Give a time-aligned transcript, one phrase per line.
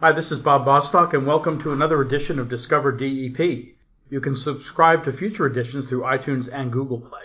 [0.00, 3.74] Hi, this is Bob Bostock, and welcome to another edition of Discover DEP.
[4.08, 7.22] You can subscribe to future editions through iTunes and Google Play.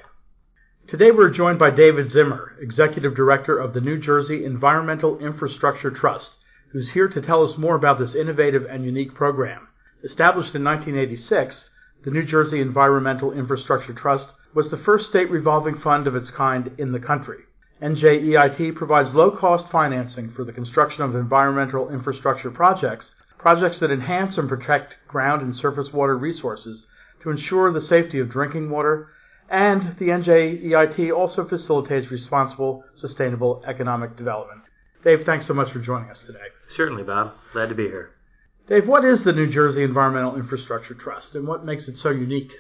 [0.88, 6.38] Today we're joined by David Zimmer, Executive Director of the New Jersey Environmental Infrastructure Trust,
[6.72, 9.68] who's here to tell us more about this innovative and unique program.
[10.04, 11.70] Established in 1986,
[12.04, 16.72] the New Jersey Environmental Infrastructure Trust was the first state revolving fund of its kind
[16.80, 17.44] in the country.
[17.84, 24.48] NJEIT provides low-cost financing for the construction of environmental infrastructure projects, projects that enhance and
[24.48, 26.86] protect ground and surface water resources
[27.22, 29.10] to ensure the safety of drinking water,
[29.50, 34.62] and the NJEIT also facilitates responsible, sustainable economic development.
[35.04, 36.40] Dave, thanks so much for joining us today.
[36.70, 37.34] Certainly, Bob.
[37.52, 38.12] Glad to be here.
[38.70, 42.54] Dave, what is the New Jersey Environmental Infrastructure Trust and what makes it so unique?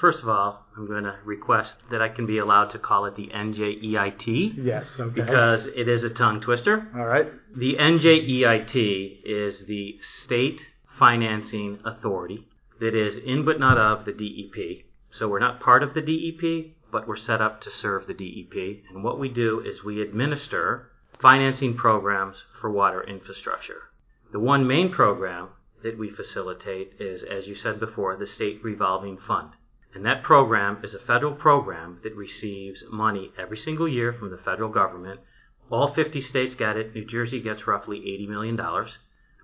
[0.00, 3.16] First of all, I'm going to request that I can be allowed to call it
[3.16, 4.54] the NJEIT.
[4.56, 5.20] Yes, okay.
[5.20, 6.88] Because it is a tongue twister.
[6.96, 7.26] All right.
[7.54, 10.62] The NJEIT is the state
[10.98, 12.48] financing authority
[12.80, 14.86] that is in but not of the DEP.
[15.10, 18.84] So we're not part of the DEP, but we're set up to serve the DEP.
[18.90, 20.90] And what we do is we administer
[21.20, 23.90] financing programs for water infrastructure.
[24.32, 25.50] The one main program
[25.82, 29.50] that we facilitate is, as you said before, the State Revolving Fund.
[29.94, 34.38] And that program is a federal program that receives money every single year from the
[34.38, 35.20] federal government.
[35.68, 36.94] All 50 states get it.
[36.94, 38.60] New Jersey gets roughly $80 million.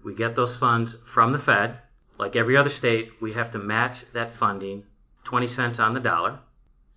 [0.05, 1.81] We get those funds from the Fed.
[2.19, 4.85] Like every other state, we have to match that funding
[5.25, 6.39] 20 cents on the dollar.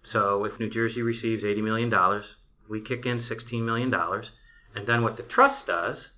[0.04, 2.22] So if New Jersey receives $80 million,
[2.70, 3.94] we kick in $16 million.
[4.76, 6.10] And then what the trust does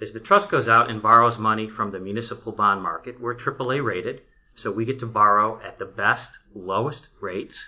[0.00, 3.20] is the trust goes out and borrows money from the municipal bond market.
[3.20, 4.22] We're AAA rated.
[4.60, 7.64] So we get to borrow at the best, lowest rates,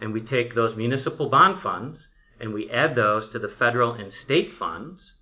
[0.00, 2.08] and we take those municipal bond funds
[2.40, 5.12] and we add those to the federal and state funds.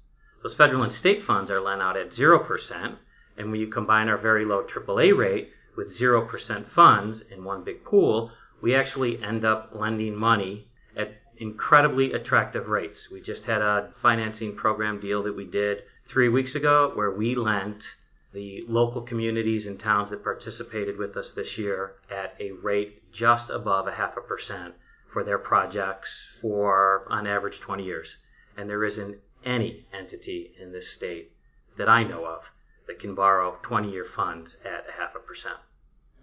[0.43, 2.97] Those federal and state funds are lent out at 0%,
[3.37, 7.84] and when you combine our very low AAA rate with 0% funds in one big
[7.84, 8.31] pool,
[8.62, 13.09] we actually end up lending money at incredibly attractive rates.
[13.10, 17.34] We just had a financing program deal that we did three weeks ago where we
[17.34, 17.84] lent
[18.32, 23.50] the local communities and towns that participated with us this year at a rate just
[23.50, 24.74] above a half a percent
[25.12, 26.10] for their projects
[26.41, 28.16] for on average 20 years.
[28.56, 31.32] And there isn't any entity in this state
[31.78, 32.42] that I know of
[32.86, 35.56] that can borrow 20 year funds at a half a percent.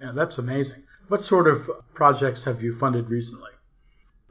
[0.01, 0.84] Yeah, that's amazing.
[1.07, 3.51] What sort of projects have you funded recently?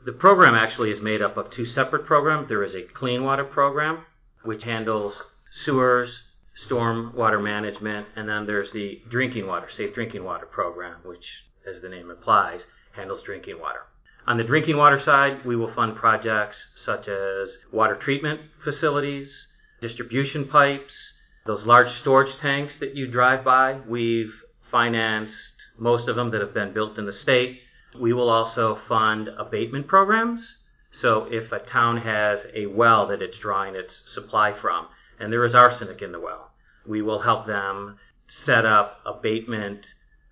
[0.04, 2.48] The program actually is made up of two separate programs.
[2.48, 4.04] There is a clean water program,
[4.44, 5.20] which handles
[5.64, 6.22] sewers,
[6.56, 11.82] storm water management, and then there's the drinking water, safe drinking water program, which, as
[11.82, 13.80] the name implies, handles drinking water.
[14.26, 19.46] On the drinking water side, we will fund projects such as water treatment facilities,
[19.80, 21.12] distribution pipes,
[21.44, 23.80] those large storage tanks that you drive by.
[23.86, 24.34] We've
[24.70, 27.60] financed most of them that have been built in the state.
[28.00, 30.56] We will also fund abatement programs.
[30.90, 34.88] So if a town has a well that it's drawing its supply from,
[35.18, 36.50] and there is arsenic in the well.
[36.86, 39.86] We will help them set up abatement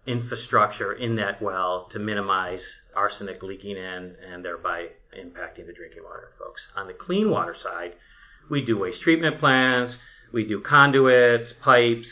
[0.06, 2.62] infrastructure in that well to minimize
[2.94, 6.62] arsenic leaking in and thereby impacting the drinking water folks.
[6.76, 7.94] On the clean water side,
[8.50, 9.96] we do waste treatment plants,
[10.32, 12.10] we do conduits, pipes,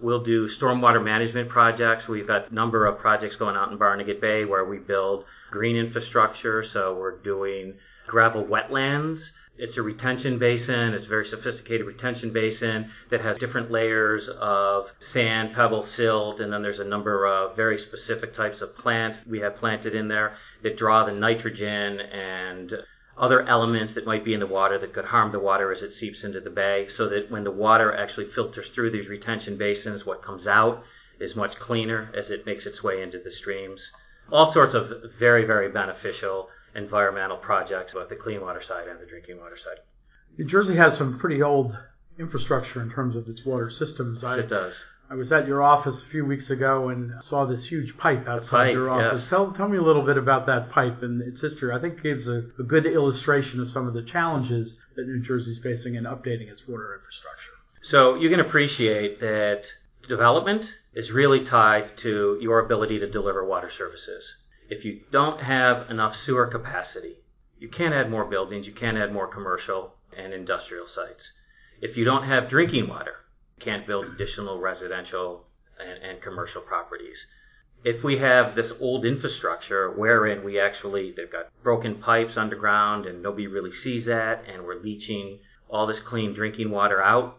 [0.00, 2.06] we'll do stormwater management projects.
[2.06, 5.76] We've got a number of projects going out in Barnegat Bay where we build green
[5.76, 7.74] infrastructure, so we're doing
[8.06, 10.94] gravel wetlands it's a retention basin.
[10.94, 16.52] It's a very sophisticated retention basin that has different layers of sand, pebble, silt, and
[16.52, 20.34] then there's a number of very specific types of plants we have planted in there
[20.62, 22.72] that draw the nitrogen and
[23.16, 25.94] other elements that might be in the water that could harm the water as it
[25.94, 30.04] seeps into the bay, so that when the water actually filters through these retention basins,
[30.04, 30.82] what comes out
[31.20, 33.88] is much cleaner as it makes its way into the streams.
[34.32, 39.06] All sorts of very, very beneficial environmental projects, both the clean water side and the
[39.06, 39.78] drinking water side.
[40.38, 41.76] New Jersey has some pretty old
[42.18, 44.24] infrastructure in terms of its water systems.
[44.24, 44.74] I, it does.
[45.10, 48.68] I was at your office a few weeks ago and saw this huge pipe outside
[48.68, 49.22] Pipe, your office.
[49.22, 49.30] yes.
[49.30, 51.72] Tell, tell me a little bit about that pipe and its history.
[51.74, 55.20] I think it gives a, a good illustration of some of the challenges that New
[55.20, 57.52] Jersey is facing in updating its water infrastructure.
[57.82, 59.64] So you can appreciate that
[60.08, 64.36] development is really tied to your ability to deliver water services.
[64.68, 67.18] If you don't have enough sewer capacity,
[67.58, 71.32] you can't add more buildings, you can't add more commercial and industrial sites.
[71.80, 73.16] If you don't have drinking water,
[73.58, 75.46] you can't build additional residential
[75.78, 77.26] and, and commercial properties.
[77.84, 83.22] If we have this old infrastructure wherein we actually, they've got broken pipes underground and
[83.22, 87.36] nobody really sees that, and we're leaching all this clean drinking water out,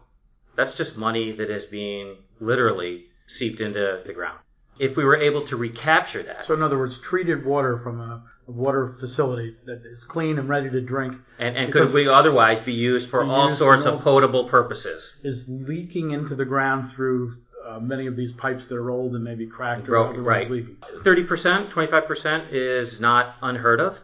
[0.54, 4.38] that's just money that is being literally seeped into the ground.
[4.78, 8.22] If we were able to recapture that, So, in other words, treated water from a,
[8.46, 12.72] water facility that is clean and ready to drink and, and could we otherwise be
[12.72, 15.02] used for all used sorts of potable purposes?
[15.24, 17.36] is leaking into the ground through
[17.66, 20.48] uh, many of these pipes that are old and maybe cracked or Broken, right.
[20.48, 20.76] leaking.
[21.04, 23.96] 30%, 25% is not unheard of.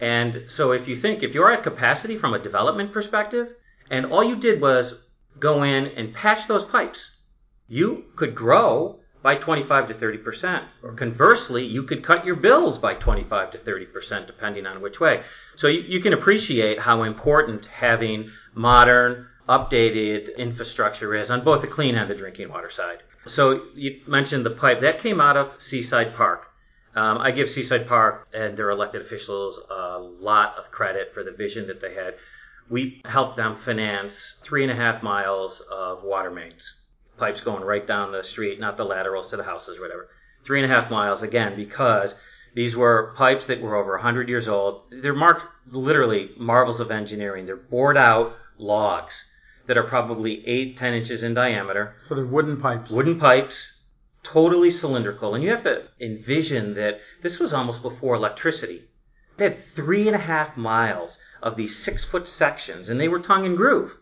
[0.00, 3.48] And so if you think, if you're at capacity from a development perspective,
[3.90, 4.94] and all you did was
[5.40, 7.00] go in and patch those pipes,
[7.66, 10.64] you could grow by 25 to 30%.
[10.82, 15.22] Or conversely, you could cut your bills by 25 to 30%, depending on which way.
[15.56, 21.68] So you, you can appreciate how important having modern, updated infrastructure is on both the
[21.68, 22.98] clean and the drinking water side.
[23.26, 24.80] So you mentioned the pipe.
[24.80, 26.44] That came out of Seaside Park.
[26.94, 31.32] Um, I give Seaside Park and their elected officials a lot of credit for the
[31.32, 32.14] vision that they had.
[32.70, 36.74] We helped them finance three and a half miles of water mains,
[37.18, 40.08] pipes going right down the street, not the laterals to the houses, whatever.
[40.44, 42.14] Three and a half miles again because
[42.54, 44.82] these were pipes that were over 100 years old.
[44.90, 47.46] They're marked literally marvels of engineering.
[47.46, 49.14] They're bored out logs
[49.66, 52.90] that are probably eight, ten inches in diameter So they're wooden pipes.
[52.90, 53.54] wooden pipes,
[54.22, 55.34] totally cylindrical.
[55.34, 58.84] And you have to envision that this was almost before electricity.
[59.36, 63.20] They had three and a half miles of these six foot sections, and they were
[63.20, 63.92] tongue and groove.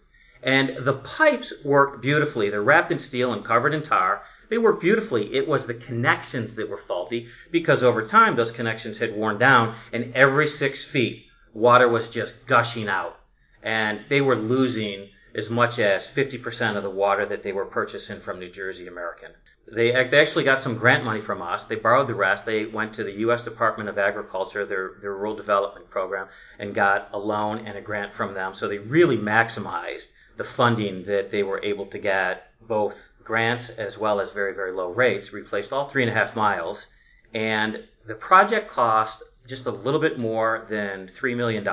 [0.46, 2.50] And the pipes worked beautifully.
[2.50, 4.22] They're wrapped in steel and covered in tar.
[4.48, 5.34] They worked beautifully.
[5.34, 9.75] It was the connections that were faulty because over time those connections had worn down,
[9.93, 13.16] and every six feet, water was just gushing out.
[13.60, 18.20] And they were losing as much as 50% of the water that they were purchasing
[18.20, 19.32] from New Jersey American.
[19.75, 21.64] They, they actually got some grant money from us.
[21.69, 22.46] They borrowed the rest.
[22.46, 23.42] They went to the U.S.
[23.42, 26.28] Department of Agriculture, their, their rural development program,
[26.60, 28.54] and got a loan and a grant from them.
[28.54, 32.94] So they really maximized the funding that they were able to get, both
[33.24, 36.86] grants as well as very, very low rates, replaced all three and a half miles.
[37.34, 41.66] And the project cost just a little bit more than $3 million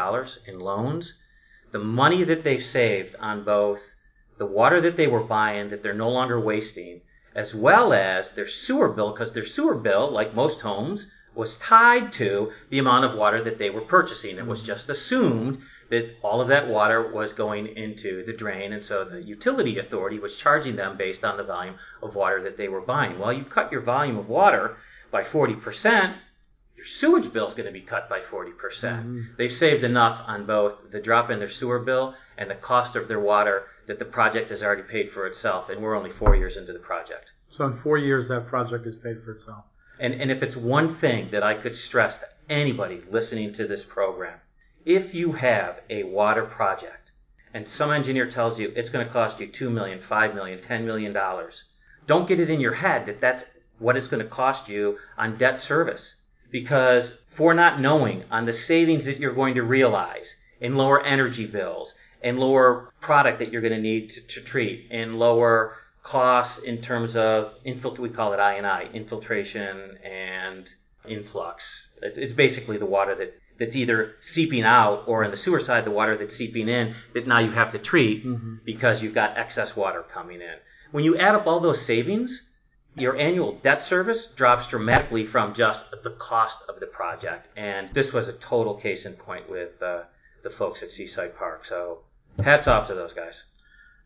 [0.47, 1.13] in loans.
[1.71, 3.79] The money that they've saved on both
[4.37, 7.01] the water that they were buying that they're no longer wasting,
[7.35, 12.13] as well as their sewer bill, because their sewer bill, like most homes, was tied
[12.13, 14.37] to the amount of water that they were purchasing.
[14.37, 15.59] It was just assumed
[15.89, 20.19] that all of that water was going into the drain, and so the utility authority
[20.19, 23.19] was charging them based on the volume of water that they were buying.
[23.19, 24.77] Well, you cut your volume of water
[25.11, 26.15] by 40%,
[26.75, 28.57] your sewage bill is going to be cut by 40%.
[28.57, 29.37] percent Mhm.
[29.37, 33.07] They've saved enough on both the drop in their sewer bill and the cost of
[33.07, 36.57] their water that the project has already paid for itself, and we're only four years
[36.57, 37.31] into the project.
[37.51, 39.65] So in four years, that project is paid for itself.
[39.99, 43.83] And, and if it's one thing that I could stress to anybody listening to this
[43.83, 44.39] program,
[44.85, 47.11] if you have a water project
[47.53, 50.85] and some engineer tells you it's going to cost you $2 million, $5 million, $10
[50.85, 51.15] million,
[52.07, 53.43] don't get it in your head that that's
[53.79, 56.15] what it's going to cost you on debt service.
[56.51, 61.45] Because for not knowing on the savings that you're going to realize in lower energy
[61.45, 66.59] bills and lower product that you're going to need to, to treat and lower costs
[66.59, 70.69] in terms of infilt we call it I&I infiltration and
[71.07, 71.63] influx.
[72.01, 75.85] It's, it's basically the water that that's either seeping out or in the sewer side
[75.85, 78.59] the water that's seeping in that now you have to treat Mhm.
[78.65, 80.55] because you've got excess water coming in.
[80.91, 82.41] When you add up all those savings,
[82.95, 87.47] your annual debt service drops dramatically from just the cost of the project.
[87.57, 90.03] And this was a total case in point with uh,
[90.43, 91.65] the folks at Seaside Park.
[91.65, 91.99] So
[92.43, 93.41] hats off to those guys.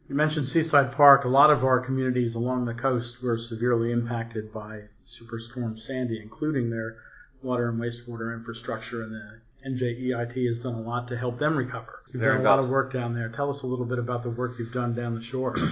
[0.07, 1.25] You mentioned Seaside Park.
[1.25, 6.69] A lot of our communities along the coast were severely impacted by Superstorm Sandy, including
[6.69, 6.95] their
[7.41, 12.01] water and wastewater infrastructure, and the NJEIT has done a lot to help them recover.
[12.13, 13.29] You've Very done a lot of work down there.
[13.29, 15.55] Tell us a little bit about the work you've done down the shore.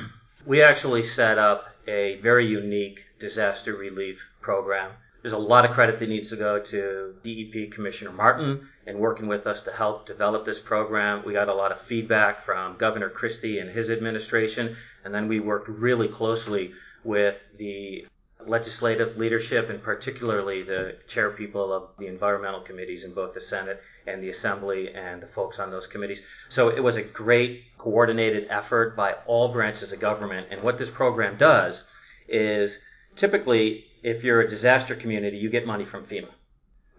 [0.48, 4.92] We actually set up a very unique disaster relief program.
[5.24, 9.26] There's a lot of credit that needs to go to DEP Commissioner Martin and working
[9.26, 11.24] with us to help develop this program.
[11.26, 15.40] We got a lot of feedback from Governor Christie and his administration, and then we
[15.40, 18.06] worked really closely with the
[18.48, 23.80] legislative leadership and particularly the chair people of the environmental committees in both the Senate
[24.08, 26.20] and the Assembly and the folks on those committees.
[26.50, 30.48] So it was a great coordinated effort by all branches of government.
[30.52, 31.82] And what this program does
[32.28, 32.78] is
[33.16, 36.30] typically, if you're a disaster community, you get money from FEMA.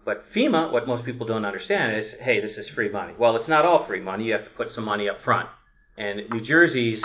[0.05, 3.13] But FEMA, what most people don't understand is, hey, this is free money.
[3.17, 4.25] Well, it's not all free money.
[4.25, 5.49] You have to put some money up front.
[5.97, 7.03] And New Jersey's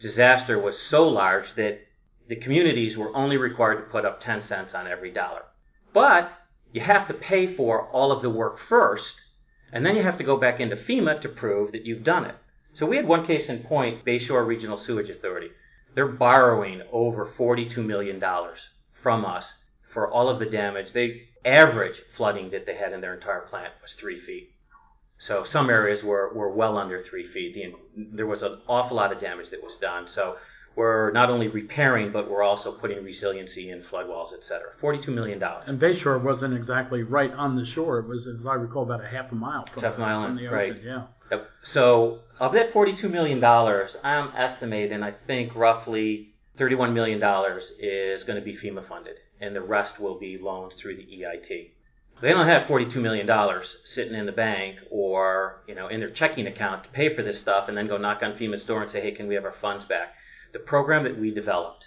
[0.00, 1.80] disaster was so large that
[2.28, 5.42] the communities were only required to put up 10 cents on every dollar.
[5.92, 6.32] But
[6.72, 9.14] you have to pay for all of the work first,
[9.72, 12.34] and then you have to go back into FEMA to prove that you've done it.
[12.74, 15.50] So we had one case in point, Bayshore Regional Sewage Authority.
[15.94, 18.20] They're borrowing over $42 million
[19.02, 19.54] from us
[19.92, 20.92] for all of the damage.
[20.92, 24.50] They average flooding that they had in their entire plant was three feet.
[25.18, 27.54] So some areas were, were well under three feet.
[27.54, 30.08] The, there was an awful lot of damage that was done.
[30.08, 30.36] So
[30.76, 34.70] we're not only repairing, but we're also putting resiliency in flood walls, et cetera.
[34.82, 35.42] $42 million.
[35.66, 37.98] And Bayshore wasn't exactly right on the shore.
[38.00, 40.36] It was, as I recall, about a half a mile from, Half a mile from
[40.36, 40.72] the right.
[40.72, 40.82] ocean.
[40.84, 41.02] Yeah.
[41.30, 41.46] Yep.
[41.62, 47.18] So of that $42 million, I'm estimating, I think roughly $31 million
[47.78, 51.70] is going to be FEMA funded, and the rest will be loans through the EIT.
[52.22, 53.28] They don't have $42 million
[53.84, 57.40] sitting in the bank or, you know, in their checking account to pay for this
[57.40, 59.54] stuff and then go knock on FEMA's door and say, hey, can we have our
[59.60, 60.14] funds back?
[60.54, 61.84] The program that we developed,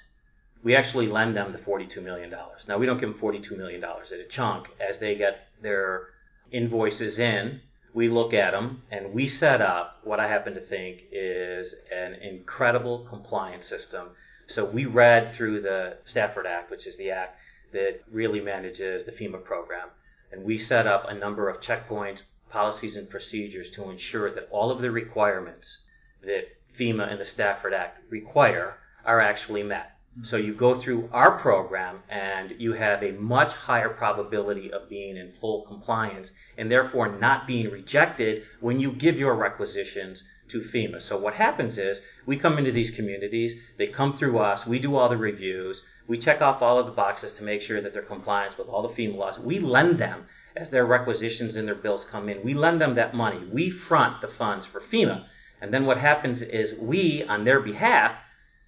[0.62, 2.32] we actually lend them the $42 million.
[2.68, 4.68] Now, we don't give them $42 million at a chunk.
[4.80, 6.10] As they get their
[6.52, 7.62] invoices in,
[7.94, 12.16] we look at them and we set up what I happen to think is an
[12.16, 14.10] incredible compliance system.
[14.48, 17.38] So we read through the Stafford Act, which is the act
[17.72, 19.88] that really manages the FEMA program.
[20.34, 22.20] And we set up a number of checkpoints,
[22.50, 25.78] policies, and procedures to ensure that all of the requirements
[26.22, 29.98] that FEMA and the Stafford Act require are actually met.
[30.24, 35.16] So you go through our program and you have a much higher probability of being
[35.16, 41.02] in full compliance and therefore not being rejected when you give your requisitions to FEMA.
[41.02, 44.96] So what happens is we come into these communities, they come through us, we do
[44.96, 48.02] all the reviews, we check off all of the boxes to make sure that they're
[48.02, 49.38] compliant with all the FEMA laws.
[49.40, 52.44] We lend them as their requisitions and their bills come in.
[52.44, 53.48] We lend them that money.
[53.52, 55.26] We front the funds for FEMA.
[55.62, 58.12] And then what happens is we, on their behalf,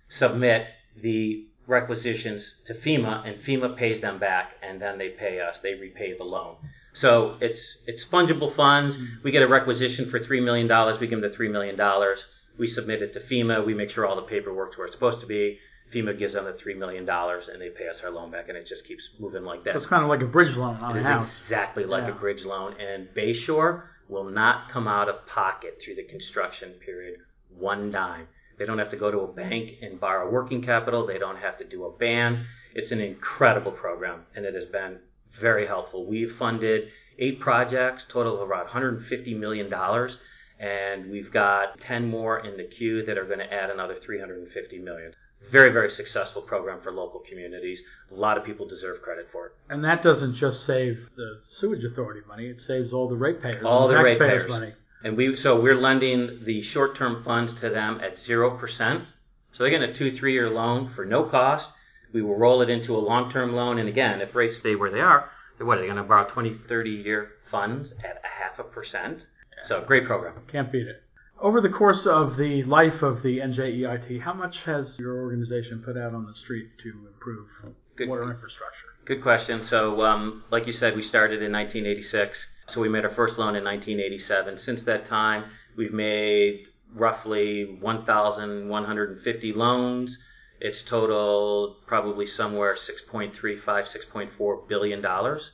[0.10, 0.68] submit
[1.02, 5.60] the requisitions to FEMA, and FEMA pays them back, and then they pay us.
[5.62, 6.56] They repay the loan.
[6.94, 8.96] So it's it's fungible funds.
[8.96, 9.06] Mm-hmm.
[9.24, 11.00] We get a requisition for three million dollars.
[11.00, 12.20] We give them the three million dollars.
[12.58, 13.66] We submit it to FEMA.
[13.66, 15.60] We make sure all the paperwork's where it's supposed to be.
[15.94, 18.58] FEMA gives them the three million dollars, and they pay us our loan back, and
[18.58, 19.74] it just keeps moving like that.
[19.74, 21.40] So it's kind of like a bridge loan on It a is house.
[21.44, 22.16] exactly like Yeah.
[22.16, 27.20] a bridge loan, and Bayshore will not come out of pocket through the construction period
[27.56, 28.28] one dime.
[28.58, 31.08] They don't have to go to a bank and borrow working capital.
[31.08, 32.46] They don't have to do a BAN.
[32.74, 35.00] It's an incredible program, and it has been
[35.40, 36.06] very helpful.
[36.06, 40.18] We've funded eight projects, total of around 150 million dollars,
[40.60, 44.80] and we've got 10 more in the queue that are going to add another 350
[44.80, 45.14] million.
[45.52, 47.80] Very, very successful program for local communities.
[48.12, 49.52] A lot of people deserve credit for it.
[49.70, 53.88] And that doesn't just save the sewage authority money; it saves all the ratepayers, All
[53.88, 54.50] the taxpayers ratepayers.
[54.50, 54.74] money.
[55.04, 59.06] And we so we're lending the short-term funds to them at zero percent.
[59.54, 61.68] So they're getting a two, three-year loan for no cost.
[62.14, 65.00] We will roll it into a long-term loan, and again, if rates stay where they
[65.00, 65.78] are, they're what?
[65.78, 69.26] Are they going to borrow 20, 30-year funds at a half a percent?
[69.66, 70.34] So great program.
[70.52, 71.04] Can't beat it.
[71.42, 75.98] Over the course of the life of the NJEIT, how much has your organization put
[75.98, 77.48] out on the street to improve
[77.96, 78.10] Good.
[78.10, 78.88] water infrastructure?
[79.06, 79.66] Good question.
[79.68, 82.46] So, um, like you said, we started in 1986.
[82.68, 84.60] So we made our first loan in 1987.
[84.60, 85.46] Since that time,
[85.78, 90.18] we've made roughly 1,150 loans.
[90.60, 95.52] It's totaled probably somewhere 6.35, 6.4 billion dollars.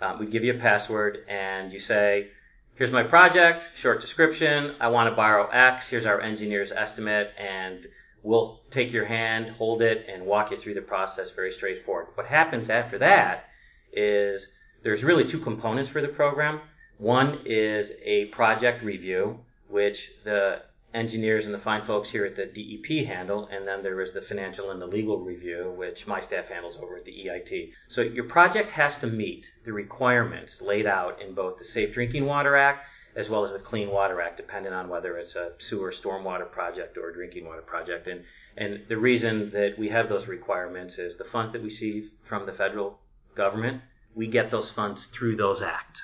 [0.00, 2.28] Um, we give you a password, and you say,
[2.74, 4.74] Here's my project, short description.
[4.80, 5.86] I want to borrow X.
[5.86, 7.86] Here's our engineer's estimate, and
[8.24, 12.06] we'll take your hand, hold it, and walk you through the process very straightforward.
[12.14, 13.44] What happens after that
[13.92, 14.48] is
[14.82, 16.60] there's really two components for the program.
[16.98, 19.38] One is a project review,
[19.68, 20.62] which the
[20.94, 24.22] engineers and the fine folks here at the DEP handle, and then there is the
[24.22, 27.70] financial and the legal review, which my staff handles over at the EIT.
[27.88, 32.26] So your project has to meet the requirements laid out in both the Safe Drinking
[32.26, 35.92] Water Act as well as the Clean Water Act, depending on whether it's a sewer
[35.92, 38.06] stormwater project or a drinking water project.
[38.06, 38.24] And
[38.56, 42.46] and the reason that we have those requirements is the funds that we receive from
[42.46, 42.98] the federal
[43.34, 43.82] government,
[44.14, 46.00] we get those funds through those acts.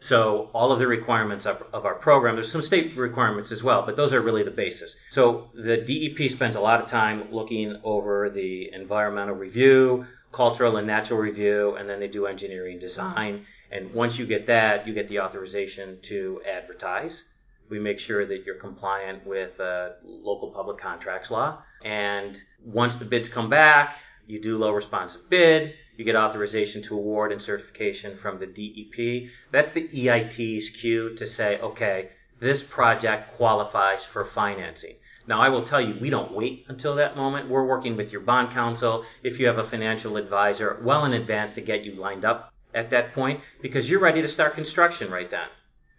[0.00, 3.86] So all of the requirements of, of, our program, there's some state requirements as well,
[3.86, 4.94] but those are really the basis.
[5.12, 10.86] So the DEP spends a lot of time looking over the environmental review, cultural and
[10.88, 13.46] natural review, and then they do engineering design.
[13.72, 17.22] And once you get that, you get the authorization to advertise.
[17.70, 21.62] We make sure that you're compliant with uh, local public contracts law.
[21.84, 26.94] And once the bids come back, you do low responsive bid you get authorization to
[26.94, 29.30] award and certification from the DEP.
[29.52, 32.10] That's the EIT's cue to say, okay,
[32.40, 34.94] this project qualifies for financing.
[35.28, 37.48] Now, I will tell you, we don't wait until that moment.
[37.48, 41.54] We're working with your bond counsel, if you have a financial advisor, well in advance
[41.54, 45.30] to get you lined up at that point because you're ready to start construction right
[45.30, 45.48] then.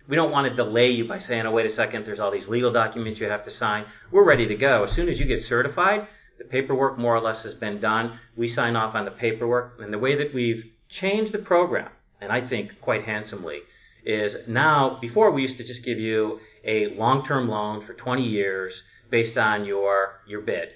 [0.08, 2.48] We don't want to delay you by saying, oh, wait a second, there's all these
[2.48, 3.86] legal documents you have to sign.
[4.12, 4.84] We're ready to go.
[4.84, 8.20] As soon as you get certified, the paperwork more or less has been done.
[8.36, 9.80] We sign off on the paperwork.
[9.80, 13.60] And the way that we've changed the program, and I think quite handsomely,
[14.06, 18.24] is now, before we used to just give you a long term loan for 20
[18.24, 20.70] years based on your, your bid.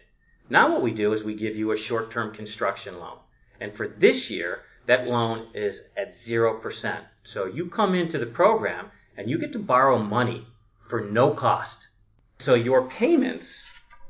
[0.50, 3.18] Now, what we do is we give you a short term construction loan.
[3.60, 7.00] And for this year, that loan is at 0%.
[7.24, 10.48] So you come into the program and you get to borrow money
[10.90, 11.78] for no cost.
[12.40, 13.66] So your payments,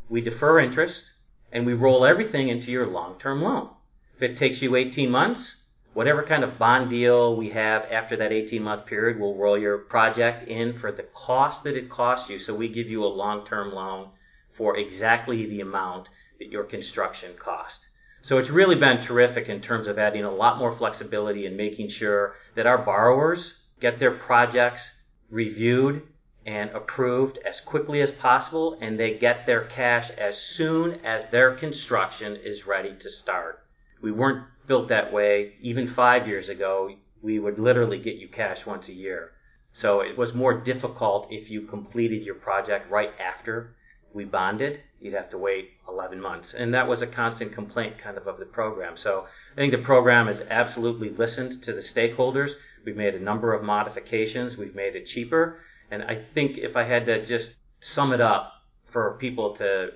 [0.10, 1.04] we defer interest,
[1.52, 3.70] and we roll everything into your long-term loan.
[4.16, 5.56] If it takes you 18 months,
[5.94, 9.78] whatever kind of bond deal we have after that 18 month period, we'll roll your
[9.80, 12.38] project in for the cost that it costs you.
[12.40, 14.10] So we give you a long-term loan
[14.58, 16.10] for exactly the amount
[16.40, 17.87] that your construction cost.
[18.28, 21.88] So it's really been terrific in terms of adding a lot more flexibility and making
[21.92, 24.82] sure that our borrowers get their projects
[25.30, 26.02] reviewed
[26.46, 31.56] and approved as quickly as possible, and they get their cash as soon as their
[31.56, 33.60] construction is ready to start.
[34.02, 35.54] We weren't built that way.
[35.62, 39.32] Even five years ago, we would literally get you cash once a year.
[39.72, 43.77] So it was more difficult if you completed your project right after
[44.17, 44.82] we bonded.
[44.99, 46.56] You'd have to wait 11 months.
[46.58, 48.97] And that was a constant complaint kind of of the program.
[48.97, 52.49] So I think the program has absolutely listened to the stakeholders.
[52.84, 54.58] We've made a number of modifications.
[54.58, 55.60] We've made it cheaper.
[55.91, 58.51] And I think if I had to just sum it up
[58.91, 59.89] for people to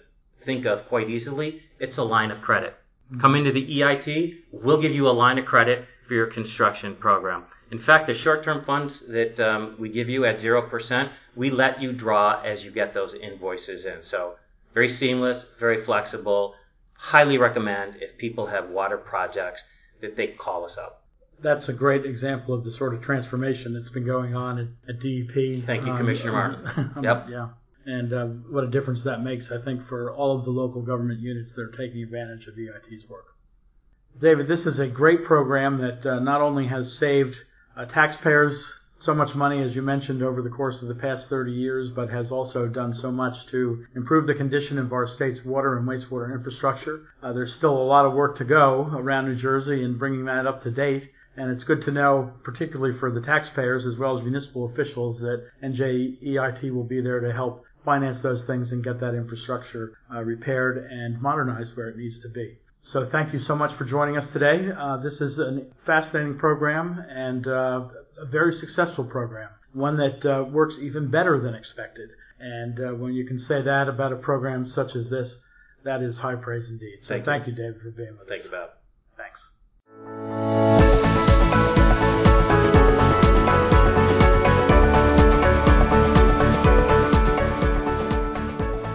[0.45, 2.75] think of quite easily, it's a line of credit.
[3.19, 7.43] Come into the EIT, we'll give you a line of credit for your construction program.
[7.71, 11.93] In fact, the short-term funds that um, we give you at 0%, we let you
[11.93, 14.03] draw as you get those invoices in.
[14.03, 14.35] So
[14.73, 16.55] very seamless, very flexible.
[16.93, 19.61] Highly recommend if people have water projects
[20.01, 21.01] that they call us up
[21.41, 24.99] that's a great example of the sort of transformation that's been going on at, at
[24.99, 25.65] DEP.
[25.65, 26.91] Thank you, um, Commissioner Martin.
[26.95, 27.27] Um, yep.
[27.29, 27.49] Yeah.
[27.85, 31.19] And uh, what a difference that makes, I think, for all of the local government
[31.19, 33.25] units that are taking advantage of EIT's work.
[34.19, 37.35] David, this is a great program that uh, not only has saved
[37.85, 38.65] taxpayers
[39.01, 42.09] so much money, as you mentioned, over the course of the past 30 years, but
[42.09, 46.31] has also done so much to improve the condition of our state's water and wastewater
[46.33, 47.07] infrastructure.
[47.23, 50.45] Uh, there's still a lot of work to go around New Jersey in bringing that
[50.45, 51.09] up to date.
[51.35, 55.47] And it's good to know, particularly for the taxpayers as well as municipal officials, that
[55.63, 60.77] NJEIT will be there to help finance those things and get that infrastructure uh, repaired
[60.91, 62.57] and modernized where it needs to be.
[62.81, 64.69] So thank you so much for joining us today.
[64.77, 70.43] Uh, this is a fascinating program and uh, a very successful program, one that uh,
[70.43, 72.09] works even better than expected.
[72.39, 75.37] And uh, when you can say that about a program such as this,
[75.83, 76.99] that is high praise indeed.
[77.01, 77.53] So thank, thank you.
[77.53, 78.49] you, David, for being with thank us.
[78.49, 78.71] Thank you, Bob.
[79.17, 79.47] Thanks.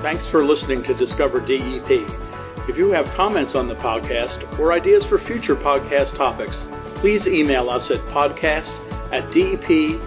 [0.03, 2.26] Thanks for listening to Discover DEP.
[2.69, 7.71] If you have comments on the podcast or ideas for future podcast topics, please email
[7.71, 8.71] us at podcast
[9.13, 10.01] at dep.nj.gov.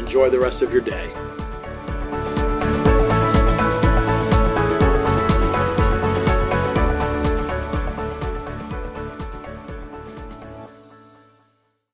[0.00, 1.25] Enjoy the rest of your day.